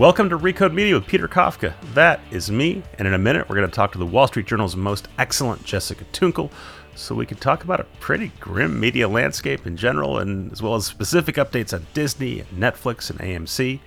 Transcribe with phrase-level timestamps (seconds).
[0.00, 1.74] Welcome to Recode Media with Peter Kafka.
[1.92, 4.46] That is me, and in a minute we're going to talk to the Wall Street
[4.46, 6.50] Journal's most excellent Jessica Toonkel
[6.94, 10.74] so we can talk about a pretty grim media landscape in general and as well
[10.74, 13.78] as specific updates on Disney, Netflix, and AMC.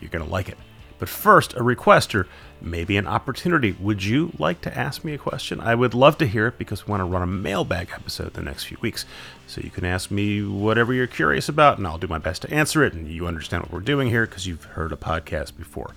[0.00, 0.58] You're going to like it.
[0.98, 2.26] But first, a requester,
[2.62, 3.72] maybe an opportunity.
[3.72, 5.60] Would you like to ask me a question?
[5.60, 8.42] I would love to hear it because we want to run a mailbag episode the
[8.42, 9.04] next few weeks.
[9.46, 12.52] So you can ask me whatever you're curious about, and I'll do my best to
[12.52, 12.92] answer it.
[12.92, 15.94] And you understand what we're doing here because you've heard a podcast before.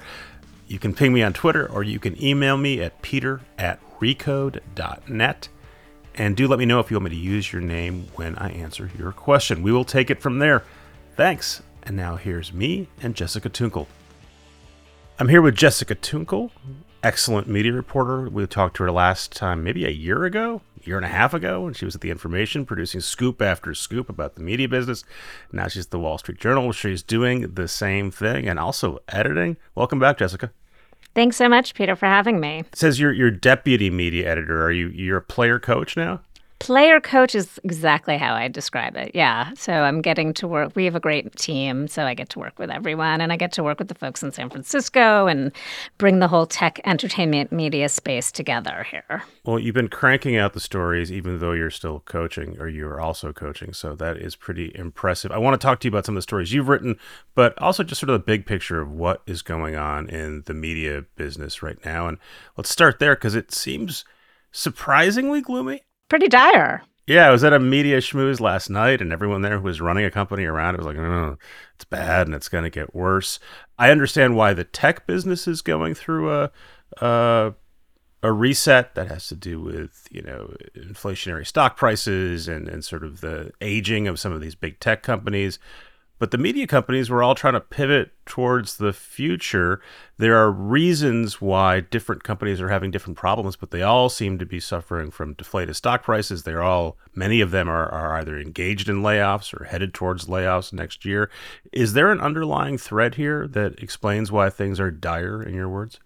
[0.68, 5.50] You can ping me on Twitter or you can email me at peter at recode.net.
[6.16, 8.50] And do let me know if you want me to use your name when I
[8.50, 9.64] answer your question.
[9.64, 10.64] We will take it from there.
[11.16, 11.62] Thanks.
[11.84, 13.88] And now here's me and Jessica Toonkel.
[15.24, 16.52] I'm here with Jessica Toonkel,
[17.02, 18.28] excellent media reporter.
[18.28, 21.62] We talked to her last time, maybe a year ago, year and a half ago,
[21.62, 25.06] when she was at the Information, producing scoop after scoop about the media business.
[25.50, 26.74] Now she's at the Wall Street Journal.
[26.74, 29.56] She's doing the same thing and also editing.
[29.76, 30.52] Welcome back, Jessica.
[31.16, 32.66] Thanks so much, Peter, for having me.
[32.74, 34.62] It says you're you're deputy media editor.
[34.62, 36.20] Are you you're a player coach now?
[36.64, 39.12] Player coach is exactly how I describe it.
[39.14, 39.52] Yeah.
[39.54, 40.74] So I'm getting to work.
[40.78, 41.90] We have a great team.
[41.90, 44.24] So I get to work with everyone and I get to work with the folks
[44.24, 45.52] in San Francisco and
[45.98, 49.24] bring the whole tech entertainment media space together here.
[49.44, 53.34] Well, you've been cranking out the stories even though you're still coaching or you're also
[53.34, 53.74] coaching.
[53.74, 55.34] So that is pretty impressive.
[55.34, 56.96] I want to talk to you about some of the stories you've written,
[57.36, 60.54] but also just sort of the big picture of what is going on in the
[60.54, 62.08] media business right now.
[62.08, 62.20] And
[62.56, 64.06] let's start there because it seems
[64.54, 66.84] surprisingly gloomy pretty dire.
[67.06, 70.06] Yeah, I was at a media schmooze last night, and everyone there who was running
[70.06, 71.38] a company around it was like, "Oh,
[71.76, 73.40] it's bad, and it's going to get worse."
[73.78, 76.52] I understand why the tech business is going through a,
[77.02, 77.54] a
[78.24, 83.04] a reset that has to do with you know inflationary stock prices and and sort
[83.04, 85.60] of the aging of some of these big tech companies.
[86.24, 89.82] But the media companies were all trying to pivot towards the future.
[90.18, 94.46] There are reasons why different companies are having different problems, but they all seem to
[94.46, 96.44] be suffering from deflated stock prices.
[96.44, 100.72] They're all, many of them are, are either engaged in layoffs or headed towards layoffs
[100.72, 101.30] next year.
[101.74, 106.00] Is there an underlying thread here that explains why things are dire, in your words?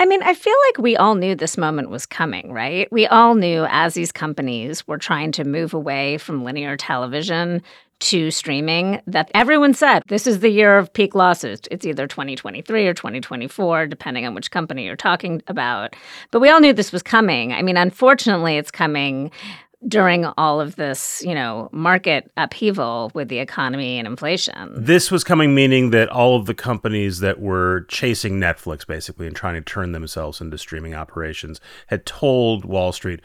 [0.00, 2.90] I mean, I feel like we all knew this moment was coming, right?
[2.90, 7.62] We all knew as these companies were trying to move away from linear television
[8.02, 11.60] to streaming that everyone said this is the year of peak losses.
[11.70, 15.94] It's either 2023 or 2024, depending on which company you're talking about.
[16.32, 17.52] But we all knew this was coming.
[17.52, 19.30] I mean, unfortunately, it's coming
[19.86, 24.72] during all of this, you know, market upheaval with the economy and inflation.
[24.76, 29.34] This was coming meaning that all of the companies that were chasing Netflix basically and
[29.34, 33.20] trying to turn themselves into streaming operations had told Wall Street,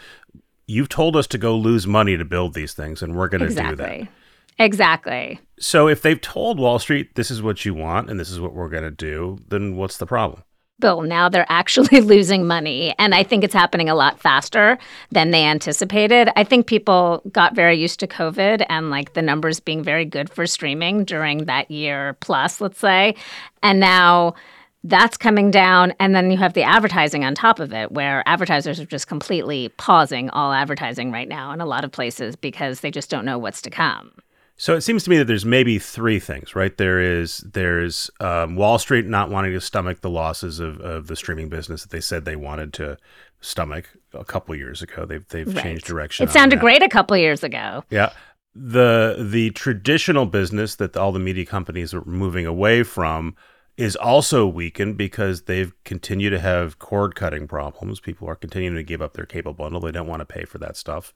[0.67, 3.47] you've told us to go lose money to build these things and we're going to
[3.47, 3.75] exactly.
[3.75, 4.11] do that.
[4.59, 5.40] Exactly.
[5.59, 8.53] So if they've told Wall Street this is what you want and this is what
[8.53, 10.44] we're going to do, then what's the problem?
[10.79, 12.94] Bill, now they're actually losing money.
[13.00, 14.78] And I think it's happening a lot faster
[15.12, 16.29] than they anticipated.
[16.35, 20.29] I think people got very used to COVID and like the numbers being very good
[20.29, 23.16] for streaming during that year plus, let's say.
[23.63, 24.35] And now
[24.84, 25.94] that's coming down.
[26.00, 29.69] And then you have the advertising on top of it, where advertisers are just completely
[29.78, 33.40] pausing all advertising right now in a lot of places because they just don't know
[33.40, 34.12] what's to come.
[34.59, 36.75] So it seems to me that there's maybe three things, right?
[36.75, 41.16] There is there's um, Wall Street not wanting to stomach the losses of, of the
[41.16, 42.97] streaming business that they said they wanted to
[43.40, 45.06] stomach a couple years ago.
[45.06, 45.63] They've they've right.
[45.63, 46.28] changed direction.
[46.28, 47.84] It sounded great a couple years ago.
[47.91, 48.12] Yeah.
[48.56, 53.35] The the traditional business that all the media companies are moving away from
[53.78, 58.00] is also weakened because they've continued to have cord cutting problems.
[58.00, 59.79] People are continuing to give up their cable bundle.
[59.79, 61.14] They don't want to pay for that stuff.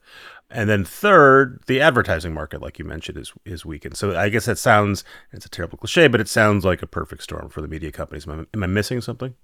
[0.48, 3.96] And then third, the advertising market, like you mentioned, is is weakened.
[3.96, 7.24] So I guess that sounds it's a terrible cliche, but it sounds like a perfect
[7.24, 8.28] storm for the media companies.
[8.28, 9.34] Am I, am I missing something?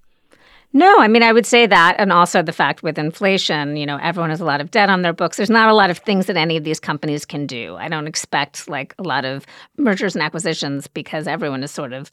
[0.71, 1.95] No, I mean, I would say that.
[1.97, 5.01] And also the fact with inflation, you know, everyone has a lot of debt on
[5.01, 5.37] their books.
[5.37, 7.75] There's not a lot of things that any of these companies can do.
[7.75, 12.11] I don't expect like a lot of mergers and acquisitions because everyone is sort of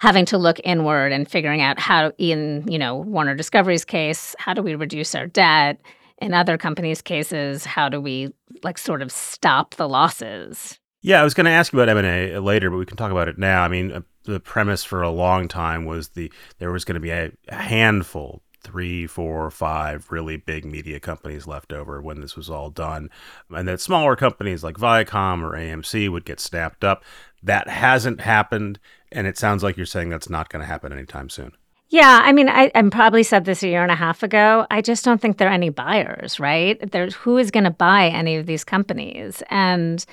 [0.00, 4.54] having to look inward and figuring out how in you know warner discovery's case how
[4.54, 5.80] do we reduce our debt
[6.18, 8.32] in other companies cases how do we
[8.62, 11.98] like sort of stop the losses Yeah, I was going to ask you about M
[11.98, 13.62] and A later, but we can talk about it now.
[13.62, 17.00] I mean, uh, the premise for a long time was the there was going to
[17.00, 22.34] be a, a handful, three, four, five really big media companies left over when this
[22.34, 23.10] was all done,
[23.50, 27.04] and that smaller companies like Viacom or AMC would get snapped up.
[27.42, 28.80] That hasn't happened,
[29.12, 31.52] and it sounds like you're saying that's not going to happen anytime soon.
[31.90, 34.66] Yeah, I mean, I, I probably said this a year and a half ago.
[34.70, 36.90] I just don't think there are any buyers, right?
[36.90, 40.04] There's who is going to buy any of these companies, and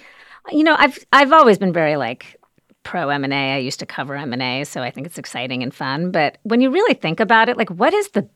[0.51, 2.35] you know, I've I've always been very like
[2.83, 3.55] pro M&A.
[3.55, 6.71] I used to cover M&A, so I think it's exciting and fun, but when you
[6.71, 8.27] really think about it, like what is the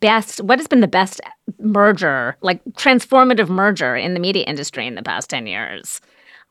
[0.00, 1.20] best what has been the best
[1.58, 6.00] merger, like transformative merger in the media industry in the past 10 years?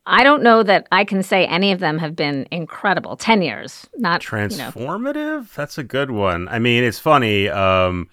[0.06, 3.16] I don't know that I can say any of them have been incredible.
[3.16, 5.16] 10 years, not transformative.
[5.16, 5.46] You know.
[5.56, 6.48] That's a good one.
[6.48, 7.48] I mean, it's funny.
[7.48, 8.10] Um,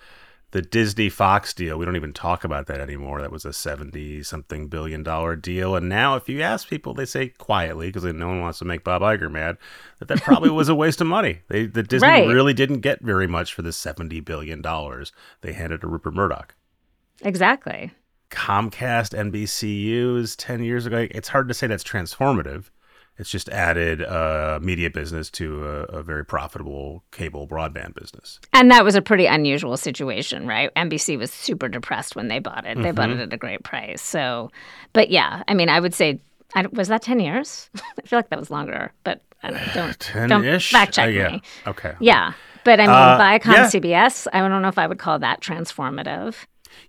[0.57, 3.21] the Disney Fox deal, we don't even talk about that anymore.
[3.21, 5.77] That was a 70 something billion dollar deal.
[5.77, 8.83] And now, if you ask people, they say quietly, because no one wants to make
[8.83, 9.59] Bob Iger mad,
[9.99, 11.41] that that probably was a waste of money.
[11.49, 12.27] They, the Disney right.
[12.27, 14.63] really didn't get very much for the $70 billion
[15.43, 16.55] they handed to Rupert Murdoch.
[17.21, 17.93] Exactly.
[18.31, 21.07] Comcast NBCU is 10 years ago.
[21.11, 22.71] It's hard to say that's transformative.
[23.19, 28.41] It's just added a media business to a, a, very profitable cable broadband business.
[28.53, 30.73] And that was a pretty unusual situation, right?
[30.75, 32.77] NBC was super depressed when they bought it.
[32.77, 32.95] They mm-hmm.
[32.95, 34.03] bought it at a great price.
[34.03, 34.51] So,
[34.93, 36.21] but yeah, I mean, I would say,
[36.55, 37.71] I, was that 10 years?
[37.77, 39.75] I feel like that was longer, but I don't,
[40.13, 41.29] don't, don't fact check uh, yeah.
[41.29, 41.43] me.
[41.67, 41.95] Okay.
[42.01, 42.35] Yeah.
[42.65, 43.67] But I mean, uh, Viacom yeah.
[43.67, 46.35] CBS, I don't know if I would call that transformative.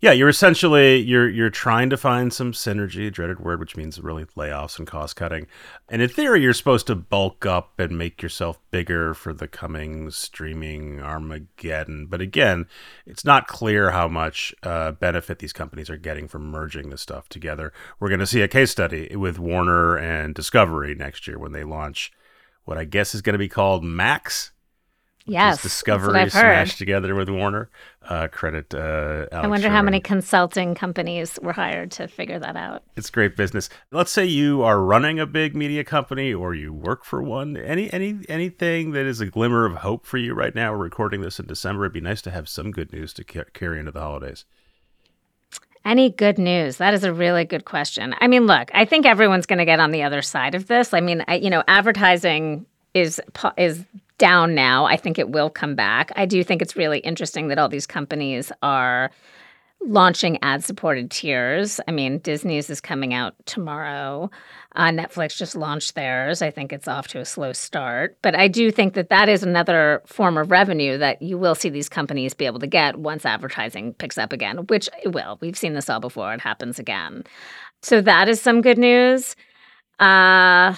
[0.01, 4.25] Yeah, you're essentially you're you're trying to find some synergy, dreaded word, which means really
[4.25, 5.47] layoffs and cost cutting.
[5.89, 10.11] And in theory, you're supposed to bulk up and make yourself bigger for the coming
[10.11, 12.07] streaming Armageddon.
[12.07, 12.67] But again,
[13.05, 17.29] it's not clear how much uh, benefit these companies are getting from merging this stuff
[17.29, 17.73] together.
[17.99, 21.63] We're going to see a case study with Warner and Discovery next year when they
[21.63, 22.11] launch
[22.65, 24.51] what I guess is going to be called Max
[25.27, 27.69] Yes, Discovery smashed together with Warner.
[28.01, 28.73] Uh, credit.
[28.73, 29.75] Uh, I wonder Sherman.
[29.75, 32.83] how many consulting companies were hired to figure that out.
[32.95, 33.69] It's great business.
[33.91, 37.57] Let's say you are running a big media company, or you work for one.
[37.57, 40.71] Any any anything that is a glimmer of hope for you right now?
[40.71, 41.83] We're recording this in December.
[41.83, 44.45] It'd be nice to have some good news to ca- carry into the holidays.
[45.83, 46.77] Any good news?
[46.77, 48.15] That is a really good question.
[48.19, 50.93] I mean, look, I think everyone's going to get on the other side of this.
[50.93, 53.21] I mean, I, you know, advertising is
[53.57, 53.83] is
[54.17, 54.85] down now.
[54.85, 56.11] I think it will come back.
[56.15, 59.11] I do think it's really interesting that all these companies are
[59.85, 61.79] launching ad supported tiers.
[61.87, 64.29] I mean, Disney's is coming out tomorrow.
[64.75, 66.41] Uh, Netflix just launched theirs.
[66.41, 68.17] I think it's off to a slow start.
[68.21, 71.69] But I do think that that is another form of revenue that you will see
[71.69, 75.37] these companies be able to get once advertising picks up again, which it will.
[75.41, 76.33] We've seen this all before.
[76.33, 77.23] It happens again.
[77.81, 79.35] So that is some good news.
[79.99, 80.75] Uh,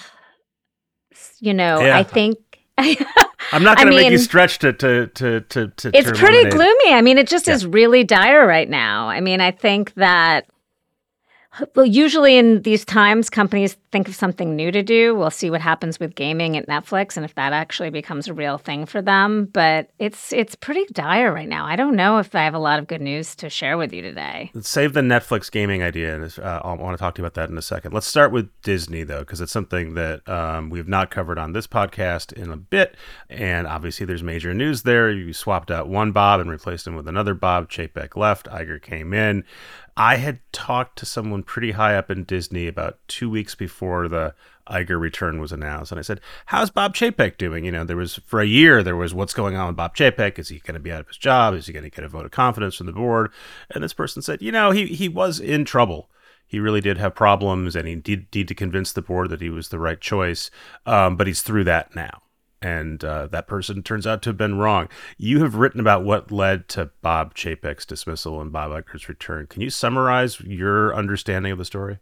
[1.40, 1.96] you know, yeah.
[1.98, 2.38] I think.
[3.52, 5.68] I'm not going to make you stretch to to to to.
[5.68, 6.52] to it's pretty lemonade.
[6.52, 6.92] gloomy.
[6.92, 7.54] I mean, it just yeah.
[7.54, 9.08] is really dire right now.
[9.08, 10.46] I mean, I think that
[11.74, 15.14] well, usually in these times, companies think of something new to do.
[15.14, 18.58] We'll see what happens with gaming at Netflix and if that actually becomes a real
[18.58, 19.46] thing for them.
[19.46, 21.66] But it's it's pretty dire right now.
[21.66, 24.02] I don't know if I have a lot of good news to share with you
[24.02, 24.50] today.
[24.60, 26.20] Save the Netflix gaming idea.
[26.20, 27.92] Uh, I want to talk to you about that in a second.
[27.92, 31.52] Let's start with Disney though, because it's something that um, we have not covered on
[31.52, 32.96] this podcast in a bit.
[33.28, 35.10] And obviously, there's major news there.
[35.10, 37.68] You swapped out one Bob and replaced him with another Bob.
[37.68, 38.46] Chapek left.
[38.48, 39.44] Iger came in.
[40.00, 44.34] I had talked to someone pretty high up in Disney about two weeks before the
[44.66, 48.14] Iger return was announced, and I said, "How's Bob Chapek doing?" You know, there was
[48.24, 50.38] for a year there was what's going on with Bob Chapek.
[50.38, 51.52] Is he going to be out of his job?
[51.52, 53.30] Is he going to get a vote of confidence from the board?
[53.68, 56.08] And this person said, "You know, he he was in trouble."
[56.46, 59.50] He really did have problems, and he did need to convince the board that he
[59.50, 60.50] was the right choice.
[60.86, 62.22] Um, but he's through that now
[62.62, 64.88] and uh, that person turns out to have been wrong.
[65.16, 69.46] You have written about what led to Bob Chapek's dismissal and Bob Iger's return.
[69.46, 71.98] Can you summarize your understanding of the story?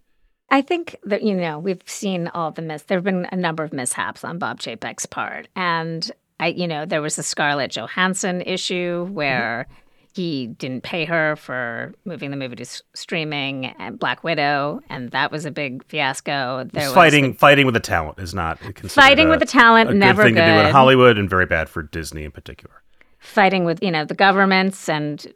[0.50, 2.82] I think that you know we've seen all the miss.
[2.82, 6.10] There have been a number of mishaps on Bob Chapek's part, and
[6.40, 9.66] I, you know, there was the Scarlett Johansson issue where.
[9.68, 9.84] Mm-hmm
[10.14, 15.10] he didn't pay her for moving the movie to s- streaming and Black Widow, and
[15.10, 16.68] that was a big fiasco.
[16.72, 19.90] There fighting the, fighting with the talent is not fighting a, with the talent.
[19.90, 20.46] A never good thing good.
[20.46, 22.82] to do in Hollywood, and very bad for Disney in particular.
[23.18, 25.26] Fighting with you know the governments and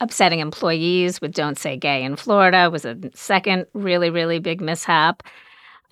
[0.00, 5.22] upsetting employees with "Don't Say Gay" in Florida was a second really really big mishap.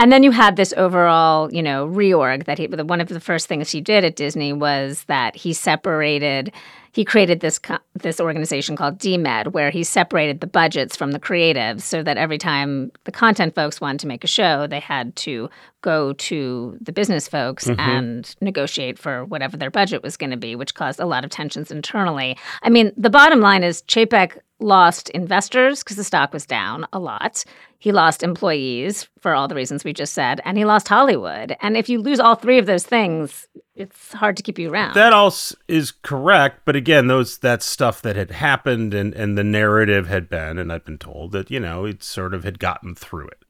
[0.00, 3.48] And then you had this overall, you know, reorg that he, one of the first
[3.48, 6.52] things he did at Disney was that he separated
[6.92, 7.60] he created this
[7.94, 12.38] this organization called DMED, where he separated the budgets from the creatives, so that every
[12.38, 15.50] time the content folks wanted to make a show, they had to
[15.82, 17.80] go to the business folks mm-hmm.
[17.80, 21.30] and negotiate for whatever their budget was going to be, which caused a lot of
[21.30, 22.36] tensions internally.
[22.62, 26.98] I mean, the bottom line is Chapek lost investors because the stock was down a
[26.98, 27.44] lot.
[27.78, 31.56] He lost employees for all the reasons we just said, and he lost Hollywood.
[31.60, 33.46] And if you lose all three of those things,
[33.78, 34.94] it's hard to keep you around.
[34.94, 35.32] That all
[35.68, 40.28] is correct, but again, those that stuff that had happened, and and the narrative had
[40.28, 43.44] been, and I've been told that you know it sort of had gotten through it.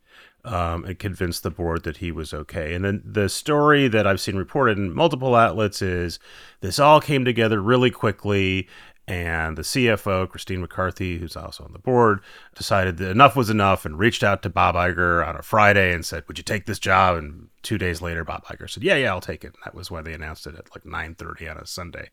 [0.44, 2.72] Um, and convinced the board that he was okay.
[2.72, 6.20] And then the story that I've seen reported in multiple outlets is
[6.60, 8.68] this all came together really quickly
[9.08, 12.20] and the CFO, Christine McCarthy, who's also on the board,
[12.54, 16.04] decided that enough was enough and reached out to Bob Iger on a Friday and
[16.04, 19.10] said, "Would you take this job?" And two days later, Bob Iger said, "Yeah, yeah,
[19.10, 21.66] I'll take it." And that was why they announced it at like 9:30 on a
[21.66, 22.10] Sunday.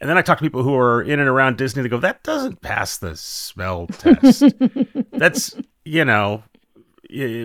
[0.00, 1.82] And then I talk to people who are in and around Disney.
[1.82, 4.44] They go, "That doesn't pass the smell test."
[5.12, 6.42] That's you know,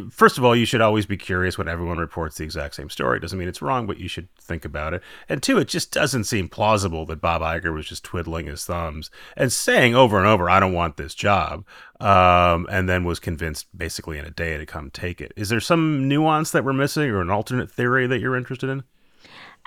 [0.10, 3.20] first of all, you should always be curious when everyone reports the exact same story.
[3.20, 5.02] Doesn't mean it's wrong, but you should think about it.
[5.30, 9.10] And two, it just doesn't seem plausible that Bob Iger was just twiddling his thumbs
[9.38, 11.66] and saying over and over, "I don't want this job,"
[12.00, 15.32] um, and then was convinced basically in a day to come take it.
[15.36, 18.84] Is there some nuance that we're missing, or an alternate theory that you're interested in?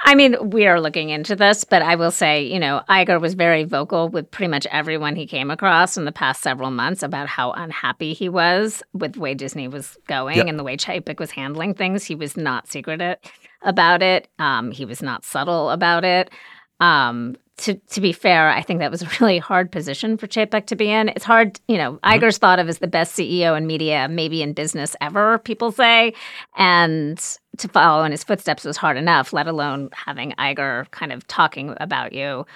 [0.05, 3.35] I mean, we are looking into this, but I will say, you know, Iger was
[3.35, 7.29] very vocal with pretty much everyone he came across in the past several months about
[7.29, 10.47] how unhappy he was with the way Disney was going yep.
[10.47, 12.05] and the way Chapek was handling things.
[12.05, 13.27] He was not secret
[13.63, 14.29] about it.
[14.39, 16.31] Um, he was not subtle about it.
[16.79, 20.67] Um, to to be fair, I think that was a really hard position for Chapek
[20.67, 21.09] to be in.
[21.11, 22.19] It's hard, you know, mm-hmm.
[22.19, 26.13] Iger's thought of as the best CEO in media, maybe in business ever, people say.
[26.57, 27.19] And
[27.59, 31.75] to follow in his footsteps was hard enough, let alone having Iger kind of talking
[31.79, 32.47] about you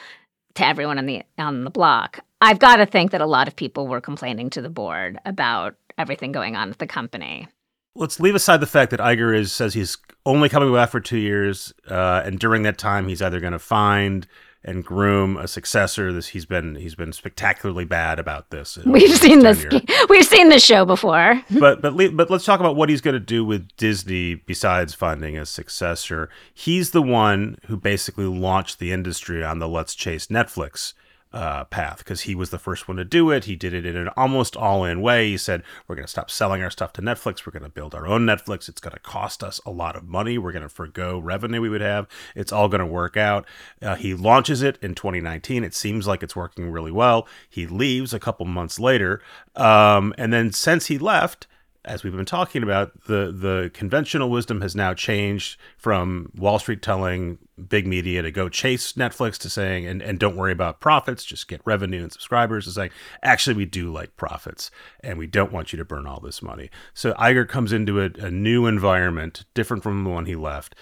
[0.54, 2.21] to everyone on the on the block.
[2.42, 5.76] I've got to think that a lot of people were complaining to the board about
[5.99, 7.49] everything going on at the company.
[7.95, 11.19] Let's leave aside the fact that Iger is says he's only coming back for two
[11.19, 14.26] years, uh, and during that time, he's either going to find
[14.62, 16.12] and groom a successor.
[16.12, 18.78] This he's been he's been spectacularly bad about this.
[18.86, 19.64] We've seen this.
[20.08, 21.42] We've seen this show before.
[21.58, 25.38] but but but let's talk about what he's going to do with Disney besides finding
[25.38, 26.28] a successor.
[26.52, 30.94] He's the one who basically launched the industry on the let's chase Netflix
[31.32, 33.44] uh, path because he was the first one to do it.
[33.44, 35.30] He did it in an almost all in way.
[35.30, 37.46] He said, We're going to stop selling our stuff to Netflix.
[37.46, 38.68] We're going to build our own Netflix.
[38.68, 40.38] It's going to cost us a lot of money.
[40.38, 42.08] We're going to forego revenue we would have.
[42.34, 43.46] It's all going to work out.
[43.80, 45.62] Uh, he launches it in 2019.
[45.62, 47.28] It seems like it's working really well.
[47.49, 49.22] He leaves a couple months later.
[49.54, 51.46] Um, and then since he left,
[51.84, 56.82] as we've been talking about, the the conventional wisdom has now changed from Wall Street
[56.82, 61.25] telling big media to go chase Netflix to saying and, and don't worry about profits,
[61.25, 62.90] just get revenue and subscribers to saying,
[63.22, 64.70] actually we do like profits
[65.02, 66.70] and we don't want you to burn all this money.
[66.94, 70.75] So Iger comes into a, a new environment, different from the one he left,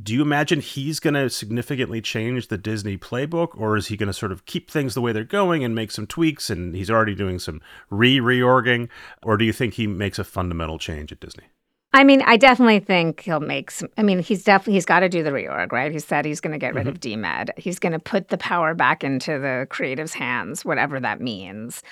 [0.00, 4.08] do you imagine he's going to significantly change the Disney playbook, or is he going
[4.08, 6.50] to sort of keep things the way they're going and make some tweaks?
[6.50, 8.88] And he's already doing some re reorging,
[9.22, 11.44] or do you think he makes a fundamental change at Disney?
[11.92, 13.88] I mean, I definitely think he'll make some.
[13.96, 15.90] I mean, he's definitely he's got to do the reorg, right?
[15.90, 16.90] He said he's going to get rid mm-hmm.
[16.90, 17.58] of DMED.
[17.58, 21.82] He's going to put the power back into the creatives' hands, whatever that means.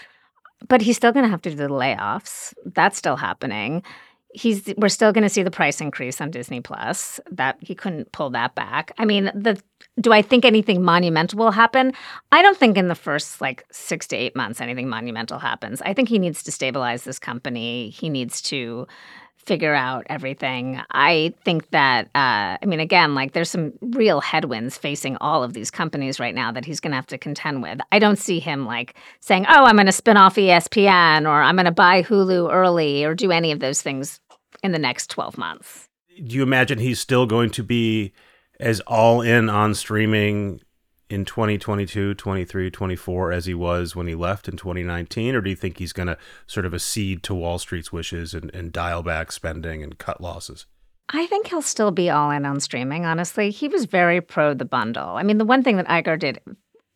[0.68, 2.52] But he's still going to have to do the layoffs.
[2.66, 3.82] That's still happening
[4.34, 7.20] he's we're still going to see the price increase on Disney Plus.
[7.30, 8.92] That he couldn't pull that back.
[8.98, 9.60] I mean, the
[10.00, 11.92] do I think anything monumental will happen?
[12.32, 15.80] I don't think in the first like 6 to 8 months anything monumental happens.
[15.82, 17.90] I think he needs to stabilize this company.
[17.90, 18.86] He needs to
[19.46, 20.80] figure out everything.
[20.90, 25.52] I think that, uh, I mean, again, like there's some real headwinds facing all of
[25.52, 27.78] these companies right now that he's going to have to contend with.
[27.92, 31.56] I don't see him like saying, oh, I'm going to spin off ESPN or I'm
[31.56, 34.20] going to buy Hulu early or do any of those things
[34.64, 35.88] in the next 12 months.
[36.16, 38.12] Do you imagine he's still going to be
[38.58, 40.62] as all in on streaming
[41.10, 45.34] in 2022, 23, 24 as he was when he left in 2019?
[45.34, 46.16] Or do you think he's going to
[46.46, 50.66] sort of accede to Wall Street's wishes and, and dial back spending and cut losses?
[51.10, 53.50] I think he'll still be all in on streaming, honestly.
[53.50, 55.10] He was very pro the bundle.
[55.10, 56.40] I mean, the one thing that Iger did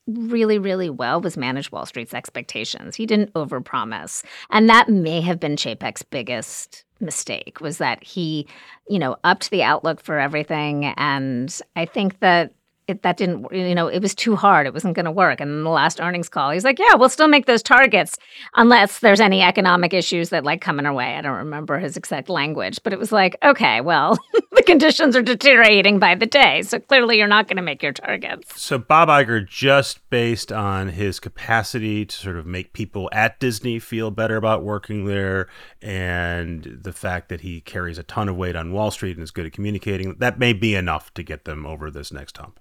[0.09, 2.97] really, really well was manage Wall Street's expectations.
[2.97, 4.25] He didn't overpromise.
[4.51, 8.47] And that may have been Chapek's biggest mistake was that he,
[8.89, 10.87] you know, upped the outlook for everything.
[10.97, 12.53] And I think that
[12.89, 14.67] it, that didn't, you know, it was too hard.
[14.67, 15.41] It wasn't going to work.
[15.41, 18.17] And the last earnings call, he's like, yeah, we'll still make those targets
[18.55, 21.15] unless there's any economic issues that like come in our way.
[21.17, 24.19] I don't remember his exact language, but it was like, okay, well,
[24.53, 26.63] the conditions are deteriorating by the day.
[26.63, 28.61] So clearly you're not going to make your targets.
[28.61, 33.79] So Bob Iger, just based on his capacity to sort of make people at Disney
[33.79, 35.49] feel better about working there
[35.83, 39.31] and the fact that he carries a ton of weight on Wall Street and is
[39.31, 42.59] good at communicating, that may be enough to get them over this next hump.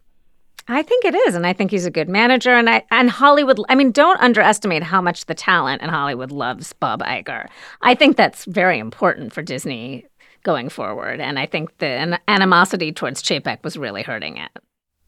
[0.70, 2.52] I think it is, and I think he's a good manager.
[2.52, 3.60] And I and Hollywood.
[3.70, 7.48] I mean, don't underestimate how much the talent in Hollywood loves Bob Iger.
[7.82, 10.06] I think that's very important for Disney
[10.44, 11.20] going forward.
[11.20, 14.52] And I think the animosity towards Chapek was really hurting it.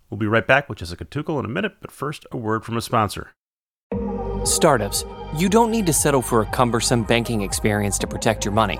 [0.09, 2.77] We'll be right back with Jessica Toonkel in a minute, but first, a word from
[2.77, 3.31] a sponsor.
[4.43, 8.79] Startups, you don't need to settle for a cumbersome banking experience to protect your money.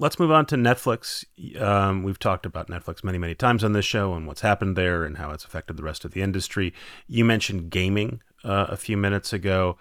[0.00, 1.26] Let's move on to Netflix.
[1.60, 5.04] Um, we've talked about Netflix many, many times on this show and what's happened there
[5.04, 6.72] and how it's affected the rest of the industry.
[7.06, 9.76] You mentioned gaming uh, a few minutes ago.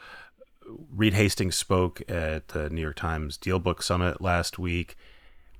[0.94, 4.98] Reed Hastings spoke at the New York Times Dealbook Summit last week.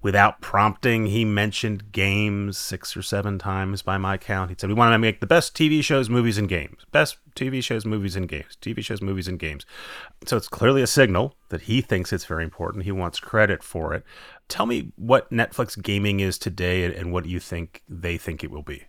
[0.02, 4.50] Without prompting, he mentioned games six or seven times by my count.
[4.50, 6.86] He said, We want to make the best TV shows, movies, and games.
[6.94, 8.58] Best TV shows, movies, and games.
[8.62, 9.66] TV shows, movies, and games.
[10.26, 12.86] So it's clearly a signal that he thinks it's very important.
[12.86, 14.06] He wants credit for it.
[14.50, 18.64] Tell me what Netflix gaming is today and what you think they think it will
[18.64, 18.84] be.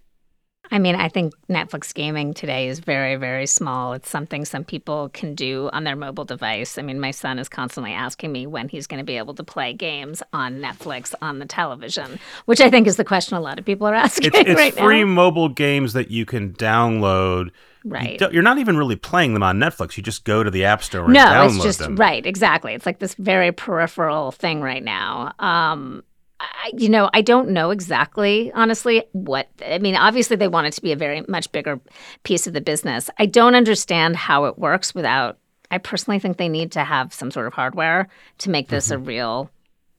[0.73, 3.93] I mean, I think Netflix gaming today is very, very small.
[3.93, 6.79] It's something some people can do on their mobile device.
[6.79, 9.43] I mean, my son is constantly asking me when he's going to be able to
[9.43, 13.59] play games on Netflix on the television, which I think is the question a lot
[13.59, 15.07] of people are asking it's, it's right free now.
[15.07, 17.51] mobile games that you can download.
[17.85, 18.21] Right.
[18.21, 19.97] You are not even really playing them on Netflix.
[19.97, 21.97] You just go to the App Store and no, download it's just them.
[21.97, 22.75] right, exactly.
[22.75, 25.33] It's like this very peripheral thing right now.
[25.39, 26.03] Um,
[26.41, 29.97] I, you know, I don't know exactly, honestly, what I mean.
[29.97, 31.81] Obviously, they want it to be a very much bigger
[32.23, 33.11] piece of the business.
[33.19, 35.39] I don't understand how it works without.
[35.71, 39.03] I personally think they need to have some sort of hardware to make this mm-hmm.
[39.03, 39.51] a real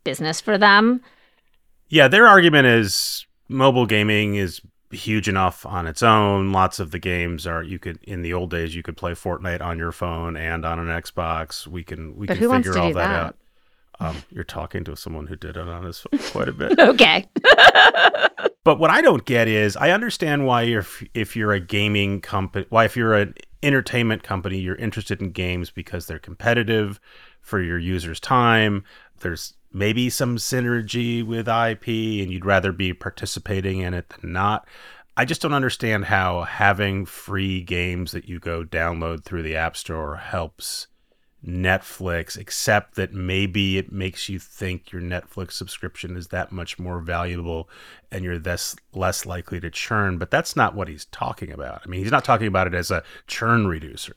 [0.03, 1.01] business for them.
[1.89, 4.61] Yeah, their argument is mobile gaming is
[4.93, 6.51] huge enough on its own.
[6.51, 9.61] Lots of the games are you could in the old days you could play Fortnite
[9.61, 11.67] on your phone and on an Xbox.
[11.67, 13.35] We can we but can figure all that, that, out.
[13.99, 16.79] Um, you're talking to someone who did it on his phone quite a bit.
[16.79, 17.27] okay.
[18.63, 22.65] but what I don't get is I understand why you're if you're a gaming company,
[22.69, 26.99] why if you're an entertainment company, you're interested in games because they're competitive
[27.41, 28.83] for your users' time.
[29.19, 31.87] There's maybe some synergy with IP
[32.21, 34.67] and you'd rather be participating in it than not.
[35.17, 39.75] I just don't understand how having free games that you go download through the App
[39.75, 40.87] Store helps
[41.45, 47.01] Netflix, except that maybe it makes you think your Netflix subscription is that much more
[47.01, 47.69] valuable
[48.11, 50.17] and you're thus less likely to churn.
[50.17, 51.81] But that's not what he's talking about.
[51.83, 54.15] I mean, he's not talking about it as a churn reducer.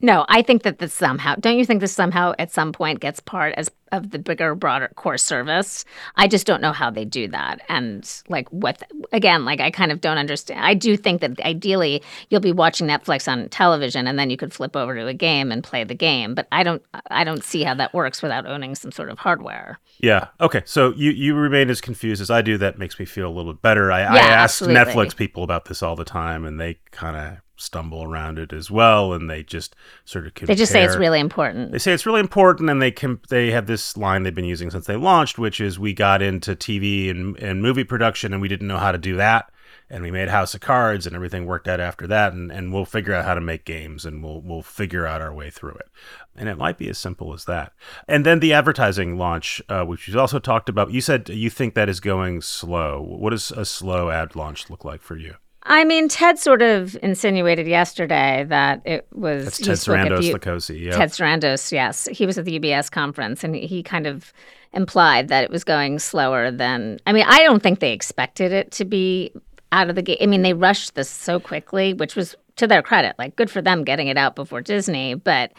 [0.00, 3.20] No, I think that this somehow, don't you think this somehow at some point gets
[3.20, 5.84] part as of the bigger, broader core service?
[6.16, 7.60] I just don't know how they do that.
[7.68, 10.64] And like what, again, like I kind of don't understand.
[10.64, 14.52] I do think that ideally you'll be watching Netflix on television and then you could
[14.52, 16.34] flip over to a game and play the game.
[16.34, 19.78] But I don't, I don't see how that works without owning some sort of hardware.
[20.00, 20.28] Yeah.
[20.40, 20.62] Okay.
[20.64, 22.58] So you, you remain as confused as I do.
[22.58, 23.92] That makes me feel a little bit better.
[23.92, 24.80] I, yeah, I ask absolutely.
[24.80, 28.70] Netflix people about this all the time and they kind of stumble around it as
[28.70, 30.54] well, and they just sort of compare.
[30.54, 31.72] They just say it's really important.
[31.72, 34.70] They say it's really important, and they can they have this line they've been using
[34.70, 38.48] since they launched, which is we got into TV and, and movie production, and we
[38.48, 39.50] didn't know how to do that,
[39.88, 42.84] and we made House of Cards, and everything worked out after that, and, and we'll
[42.84, 45.88] figure out how to make games, and we'll we'll figure out our way through it,
[46.34, 47.72] and it might be as simple as that.
[48.08, 51.74] And then the advertising launch, uh, which you also talked about, you said you think
[51.74, 53.02] that is going slow.
[53.02, 55.36] What does a slow ad launch look like for you?
[55.64, 59.44] I mean, Ted sort of insinuated yesterday that it was.
[59.44, 60.96] That's Ted Sarandos Lukosi, yeah.
[60.96, 62.08] Ted Sarandos, yes.
[62.10, 64.32] He was at the UBS conference and he kind of
[64.72, 66.98] implied that it was going slower than.
[67.06, 69.32] I mean, I don't think they expected it to be
[69.72, 70.18] out of the gate.
[70.20, 73.14] I mean, they rushed this so quickly, which was to their credit.
[73.18, 75.14] Like, good for them getting it out before Disney.
[75.14, 75.52] But,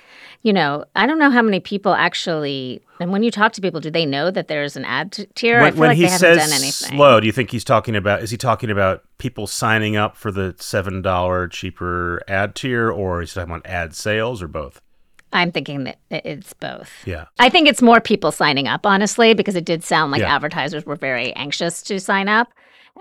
[0.43, 2.81] you know, I don't know how many people actually.
[2.99, 5.57] And when you talk to people, do they know that there's an ad t- tier?
[5.59, 6.95] I When, feel when like he they haven't says done anything.
[6.97, 8.21] slow, do you think he's talking about?
[8.21, 13.23] Is he talking about people signing up for the seven dollar cheaper ad tier, or
[13.23, 14.79] is he talking about ad sales, or both?
[15.35, 16.91] I'm thinking that it's both.
[17.07, 17.25] Yeah.
[17.39, 20.35] I think it's more people signing up, honestly, because it did sound like Yeah.
[20.35, 22.49] advertisers were very anxious to sign up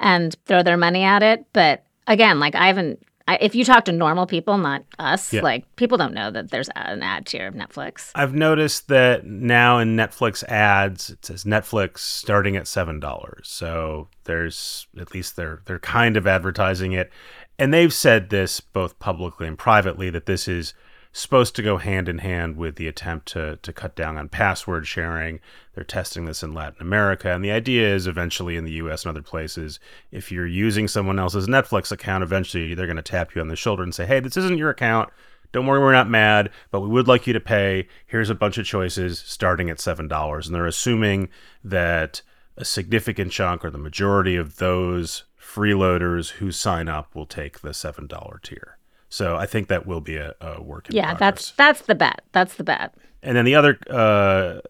[0.01, 1.45] and throw their money at it.
[1.53, 3.03] But again, like I haven't.
[3.29, 5.43] I, if you talk to normal people, not us, Yeah.
[5.43, 8.11] like people don't know that there's an ad tier of Netflix.
[8.17, 13.47] I've noticed that now in Netflix ads, it says Netflix starting at seven dollars.
[13.49, 17.13] So there's at least they're they're kind of advertising it,
[17.61, 20.75] and they've said this both publicly and privately that this is
[21.13, 24.87] supposed to go hand in hand with the attempt to to cut down on password
[24.87, 25.41] sharing.
[25.75, 29.05] They're testing this in Latin America, and the idea is eventually in the U.S.
[29.05, 29.79] and other places,
[30.11, 33.57] if you're using someone else's Netflix account, eventually they're going to tap you on the
[33.57, 35.11] shoulder and say, "Hey, this isn't your account."
[35.53, 37.87] Don't worry, we're not mad, but we would like you to pay.
[38.07, 40.47] Here's a bunch of choices starting at $7.
[40.47, 41.29] And they're assuming
[41.63, 42.23] that
[42.57, 47.71] a significant chunk or the majority of those freeloaders who sign up will take the
[47.71, 48.79] $7 tier.
[49.13, 51.19] So I think that will be a, a work in Yeah, progress.
[51.19, 52.23] that's that's the bet.
[52.33, 52.95] That's the bet.
[53.23, 54.61] And then the other uh,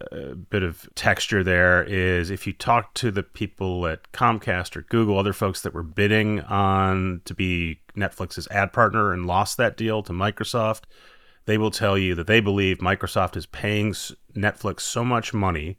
[0.50, 5.16] bit of texture there is if you talk to the people at Comcast or Google,
[5.16, 10.02] other folks that were bidding on to be Netflix's ad partner and lost that deal
[10.02, 10.82] to Microsoft,
[11.46, 13.92] they will tell you that they believe Microsoft is paying
[14.34, 15.78] Netflix so much money,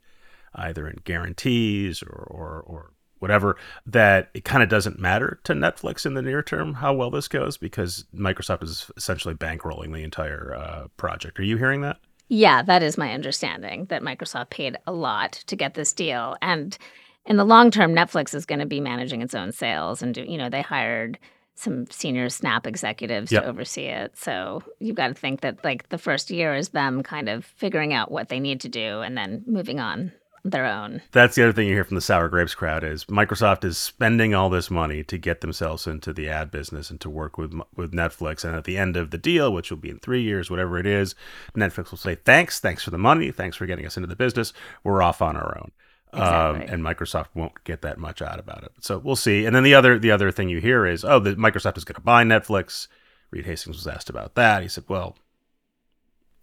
[0.54, 2.93] either in guarantees or, or, or
[3.24, 3.56] whatever,
[3.86, 7.26] that it kind of doesn't matter to Netflix in the near term how well this
[7.26, 11.40] goes because Microsoft is essentially bankrolling the entire uh, project.
[11.40, 11.96] Are you hearing that?
[12.28, 16.36] Yeah, that is my understanding that Microsoft paid a lot to get this deal.
[16.42, 16.76] And
[17.24, 20.22] in the long term, Netflix is going to be managing its own sales and do,
[20.22, 21.18] you know, they hired
[21.54, 23.42] some senior Snap executives Yep.
[23.42, 24.16] to oversee it.
[24.18, 27.94] So you've got to think that like the first year is them kind of figuring
[27.94, 30.12] out what they need to do and then moving on
[30.44, 31.00] their own.
[31.12, 34.34] That's the other thing you hear from the sour grapes crowd is Microsoft is spending
[34.34, 37.92] all this money to get themselves into the ad business and to work with with
[37.92, 38.44] Netflix.
[38.44, 40.86] And at the end of the deal, which will be in three years, whatever it
[40.86, 41.14] is,
[41.56, 44.52] Netflix will say thanks, thanks for the money, thanks for getting us into the business.
[44.82, 45.72] We're off on our own.
[46.12, 48.72] Um, and Microsoft won't get that much out about it.
[48.80, 49.46] So we'll see.
[49.46, 51.96] And then the other the other thing you hear is, oh, the Microsoft is going
[51.96, 52.86] to buy Netflix.
[53.30, 54.62] Reed Hastings was asked about that.
[54.62, 55.16] He said, well,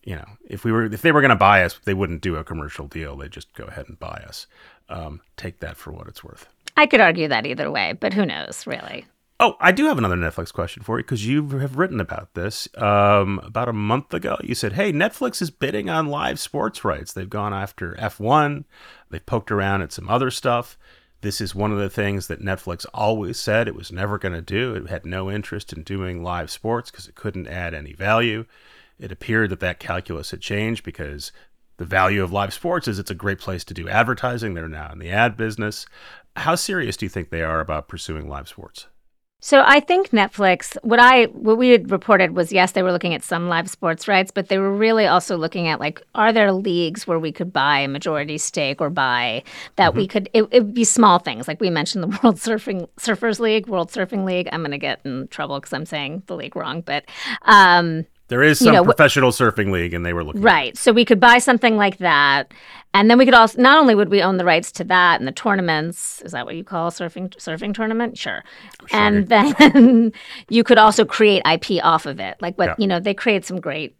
[0.03, 2.35] you know, if we were if they were going to buy us, they wouldn't do
[2.35, 3.15] a commercial deal.
[3.15, 4.47] They'd just go ahead and buy us.
[4.89, 6.47] Um, take that for what it's worth.
[6.75, 9.05] I could argue that either way, but who knows, really?
[9.39, 12.67] Oh, I do have another Netflix question for you because you have written about this
[12.77, 14.37] um, about a month ago.
[14.43, 17.13] You said, "Hey, Netflix is bidding on live sports rights.
[17.13, 18.65] They've gone after F1.
[19.09, 20.77] They've poked around at some other stuff.
[21.21, 24.41] This is one of the things that Netflix always said it was never going to
[24.41, 24.75] do.
[24.75, 28.45] It had no interest in doing live sports because it couldn't add any value.
[29.01, 31.31] It appeared that that calculus had changed because
[31.77, 34.53] the value of live sports is it's a great place to do advertising.
[34.53, 35.87] They're now in the ad business.
[36.35, 38.87] How serious do you think they are about pursuing live sports?
[39.43, 43.15] So I think Netflix, what I what we had reported was yes, they were looking
[43.15, 46.51] at some live sports rights, but they were really also looking at like, are there
[46.51, 49.41] leagues where we could buy a majority stake or buy
[49.77, 50.29] that we could?
[50.33, 54.25] It would be small things like we mentioned the World Surfing Surfers League, World Surfing
[54.25, 54.47] League.
[54.51, 57.05] I'm going to get in trouble because I'm saying the league wrong, but
[57.41, 60.41] um, There is You some know, wh- professional surfing league, and they were looking.
[60.41, 60.75] Right.
[60.77, 62.53] So we could buy something like that.
[62.93, 65.27] And then we could also not only would we own the rights to that and
[65.27, 68.17] the tournaments, is that what you call a surfing surfing tournament?
[68.17, 68.43] Sure.
[68.91, 70.13] And then
[70.49, 72.37] you could also create IP off of it.
[72.41, 72.75] Like what Yeah.
[72.77, 73.95] you know, they create some great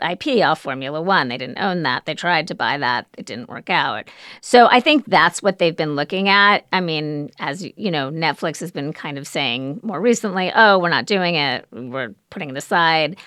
[0.00, 1.28] IP off Formula One.
[1.28, 2.06] They didn't own that.
[2.06, 3.06] They tried to buy that.
[3.18, 4.08] It didn't work out.
[4.40, 6.66] So I think that's what they've been looking at.
[6.72, 10.88] I mean, as you know, Netflix has been kind of saying more recently, oh, we're
[10.88, 11.66] not doing it.
[11.72, 13.18] We're putting it aside.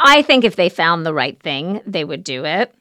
[0.00, 2.72] I think if they found the right thing, they would do it.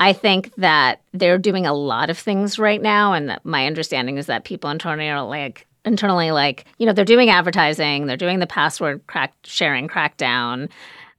[0.00, 4.26] I think that they're doing a lot of things right now, and my understanding is
[4.26, 8.46] that people internally are like internally like you know they're doing advertising, they're doing the
[8.46, 10.68] password crack sharing crackdown.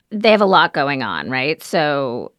[0.10, 1.62] They have a lot going on, right?
[1.62, 2.32] So,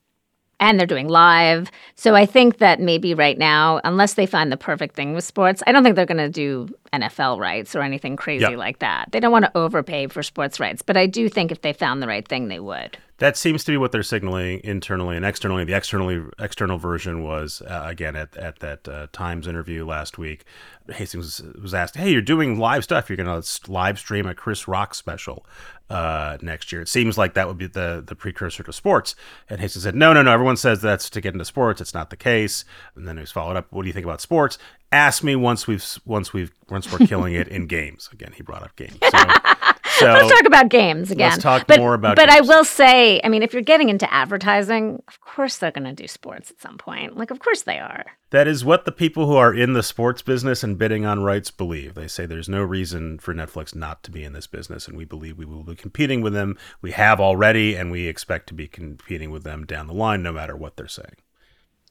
[0.61, 1.71] and they're doing live.
[1.95, 5.63] So I think that maybe right now, unless they find the perfect thing with sports,
[5.67, 8.57] I don't think they're going to do NFL rights or anything crazy Yeah.
[8.57, 9.09] like that.
[9.13, 12.03] They don't want to overpay for sports rights, but I do think if they found
[12.03, 12.99] the right thing, they would.
[13.19, 15.65] That seems to be what they're signaling internally and externally.
[15.65, 20.45] The externally external version was uh, again at at that uh, Times interview last week.
[20.89, 23.11] Hastings was, was asked, "Hey, you're doing live stuff.
[23.11, 25.45] You're going to live stream a Chris Rock special."
[25.91, 26.83] Uh, next year.
[26.83, 29.15] It seems like that would be the the precursor to sports.
[29.49, 30.33] And Hastings said, no, no, no.
[30.33, 31.81] Everyone says that's to get into sports.
[31.81, 32.65] It's not the case.
[32.95, 33.67] And then he was followed up.
[33.71, 34.59] What do you think about sports?
[34.93, 38.09] Ask me once we've once we've once we're killing it in games.
[38.13, 38.99] Again, he brought up games.
[39.11, 39.55] So,
[39.99, 41.31] so let's talk about games again.
[41.31, 42.17] Let's talk but, more about.
[42.17, 42.49] But games.
[42.49, 45.93] I will say, I mean, if you're getting into advertising, of course they're going to
[45.93, 47.17] do sports at some point.
[47.17, 48.05] Like, of course they are.
[48.31, 51.51] That is what the people who are in the sports business and bidding on rights
[51.51, 51.95] believe.
[51.95, 55.05] They say there's no reason for Netflix not to be in this business, and we
[55.05, 56.59] believe we will be competing with them.
[56.83, 60.33] We have already, and we expect to be competing with them down the line, no
[60.33, 61.17] matter what they're saying.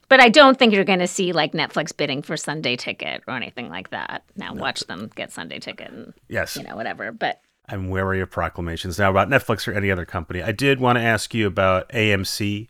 [0.09, 3.35] But I don't think you're going to see like Netflix bidding for Sunday Ticket or
[3.35, 4.23] anything like that.
[4.35, 6.55] Now watch them get Sunday Ticket and Yes.
[6.55, 7.11] you know whatever.
[7.11, 10.41] But I'm wary of proclamations now about Netflix or any other company.
[10.41, 12.67] I did want to ask you about AMC,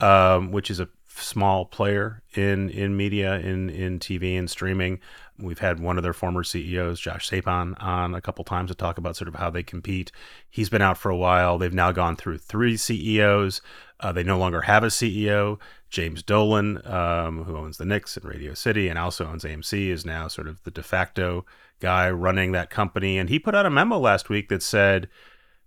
[0.00, 5.00] um, which is a small player in in media, in in TV and streaming.
[5.38, 8.98] We've had one of their former CEOs, Josh Sapan, on a couple times to talk
[8.98, 10.12] about sort of how they compete.
[10.48, 11.58] He's been out for a while.
[11.58, 13.60] They've now gone through three CEOs.
[13.98, 15.58] Uh, they no longer have a CEO.
[15.90, 20.04] James Dolan, um, who owns the Knicks and Radio City and also owns AMC, is
[20.04, 21.44] now sort of the de facto
[21.80, 23.18] guy running that company.
[23.18, 25.08] And he put out a memo last week that said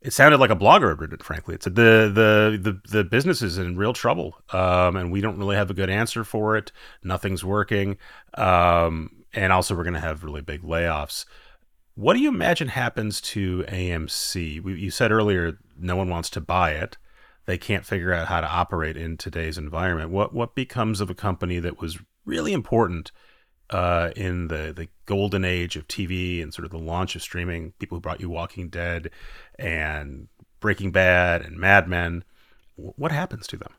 [0.01, 1.23] it sounded like a blogger had written it.
[1.23, 5.21] Frankly, it said the the the the business is in real trouble, um, and we
[5.21, 6.71] don't really have a good answer for it.
[7.03, 7.97] Nothing's working,
[8.35, 11.25] um, and also we're going to have really big layoffs.
[11.95, 14.79] What do you imagine happens to AMC?
[14.79, 16.97] You said earlier no one wants to buy it.
[17.45, 20.11] They can't figure out how to operate in today's environment.
[20.11, 23.11] What what becomes of a company that was really important
[23.69, 27.73] uh, in the the golden age of TV and sort of the launch of streaming?
[27.79, 29.09] People who brought you Walking Dead
[29.57, 30.27] and
[30.59, 32.23] Breaking Bad and Mad Men.
[32.75, 33.73] What happens to them?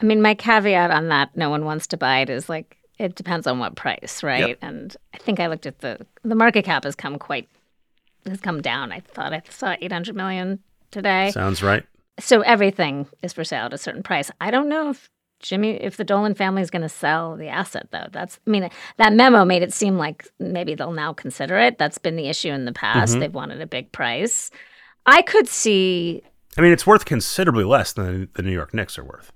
[0.00, 3.14] I mean, my caveat on that, no one wants to buy it, is like it
[3.14, 4.48] depends on what price, right?
[4.48, 4.58] Yep.
[4.62, 7.48] And I think I looked at the the market cap has come quite
[8.26, 8.92] has come down.
[8.92, 10.58] I thought I saw 800 million
[10.90, 11.30] today.
[11.30, 11.84] Sounds right.
[12.18, 14.30] So everything is for sale at a certain price.
[14.40, 17.88] I don't know if Jimmy, if the Dolan family is going to sell the asset,
[17.90, 18.06] though.
[18.12, 21.78] That's, I mean, that memo made it seem like maybe they'll now consider it.
[21.78, 23.12] That's been the issue in the past.
[23.12, 23.20] Mm-hmm.
[23.20, 24.50] They've wanted a big price.
[25.06, 26.22] I could see,
[26.56, 29.32] I mean, it's worth considerably less than the New York Knicks are worth.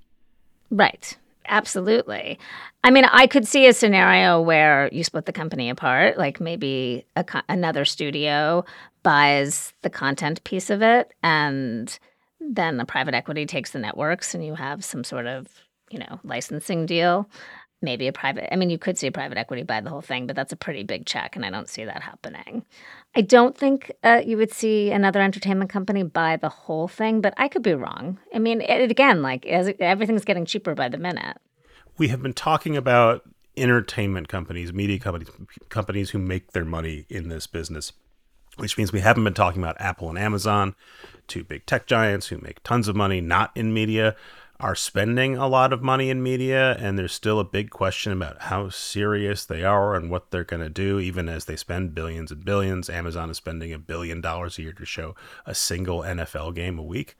[0.71, 1.17] right.
[1.47, 2.39] Absolutely.
[2.83, 7.05] I mean, I could see a scenario where you split the company apart, like maybe
[7.15, 8.65] a, another studio
[9.03, 11.99] buys the content piece of it, and
[12.39, 15.47] then the private equity takes the networks, and you have some sort of,
[15.89, 17.29] you know, licensing deal.
[17.81, 20.25] Maybe a private, I mean, you could see a private equity buy the whole thing,
[20.25, 22.65] but that's a pretty big check, and I don't see that happening.
[23.15, 27.33] I don't think uh, you would see another entertainment company buy the whole thing, but
[27.37, 28.17] I could be wrong.
[28.33, 31.37] I mean, it, again, like as, everything's getting cheaper by the minute.
[31.97, 33.21] We have been talking about
[33.57, 35.29] entertainment companies, media companies,
[35.69, 37.93] companies who make their money in this business,
[38.57, 40.75] which means we haven't been talking about Apple and Amazon,
[41.27, 44.15] two big tech giants who make tons of money not in media,
[44.59, 48.43] are spending a lot of money in media, and there's still a big question about
[48.43, 52.31] how serious they are and what they're going to do, even as they spend billions
[52.31, 52.89] and billions.
[52.89, 55.15] Amazon is spending a billion dollars a year to show
[55.45, 57.17] a single NFL game a week.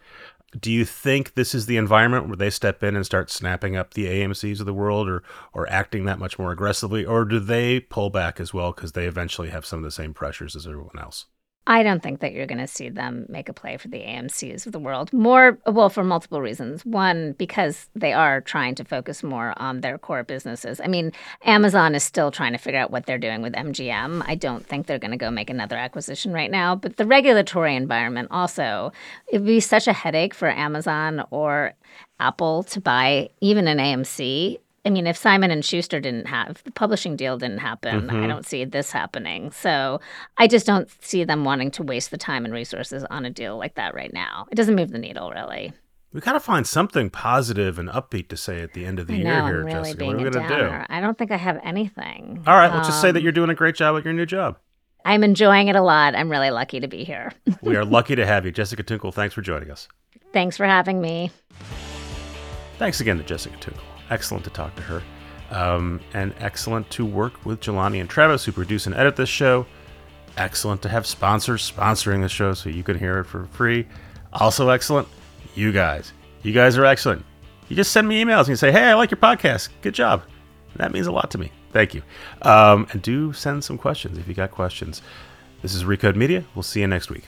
[0.58, 3.94] Do you think this is the environment where they step in and start snapping up
[3.94, 5.22] the AMCs of the world or,
[5.54, 7.04] or acting that much more aggressively?
[7.04, 10.14] Or do they pull back as well because they eventually have some of the same
[10.14, 11.26] pressures as everyone else?
[11.68, 14.68] I don't think that you're going to see them make a play for the AMCs
[14.68, 15.12] of the world.
[15.12, 16.86] More, well, for multiple reasons.
[16.86, 20.80] One, because they are trying to focus more on their core businesses.
[20.80, 21.12] I mean,
[21.44, 24.24] Amazon is still trying to figure out what they're doing with MGM.
[24.28, 26.76] I don't think they're going to go make another acquisition right now.
[26.76, 28.92] But the regulatory environment also,
[29.28, 31.74] it would be such a headache for Amazon or
[32.20, 36.72] Apple to buy even an AMC I mean, if Simon and Schuster didn't have the
[36.72, 39.52] publishing deal didn't happen, I don't see this happening.
[39.52, 40.00] So
[40.38, 43.58] I just don't see them wanting to waste the time and resources on a deal
[43.58, 44.46] like that right now.
[44.52, 45.74] It doesn't move the needle really.
[46.14, 49.16] We got to find something positive and upbeat to say at the end of the
[49.16, 50.06] I year here, really Jessica.
[50.06, 50.86] What are we going to do?
[50.88, 52.42] I don't think I have anything.
[52.48, 54.26] All right, let's just say that Um, you're doing a great job at your new
[54.26, 54.58] job.
[55.04, 56.16] I'm enjoying it a lot.
[56.16, 57.34] I'm really lucky to be here.
[57.62, 58.52] We are lucky to have you.
[58.52, 59.88] Jessica Toonkel, thanks for joining us.
[60.32, 61.32] Thanks for having me.
[62.78, 63.82] Thanks again to Jessica Toonkel.
[64.10, 65.02] Excellent to talk to her.
[65.52, 69.66] Um, and excellent to work with Jelani and Travis, who produce and edit this show.
[70.38, 73.88] Excellent to have sponsors sponsoring the show so you can hear it for free.
[74.34, 75.08] Also excellent,
[75.54, 76.14] you guys.
[76.44, 77.26] You guys are excellent.
[77.70, 79.70] You just send me emails and you say, hey, I like your podcast.
[79.82, 80.24] Good job.
[80.76, 81.52] That means a lot to me.
[81.72, 82.04] Thank you.
[82.42, 85.02] Um, and do send some questions if you got questions.
[85.62, 86.44] This is Recode Media.
[86.54, 87.24] We'll see you next week.